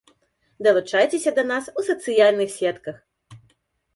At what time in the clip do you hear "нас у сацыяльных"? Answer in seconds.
1.51-2.49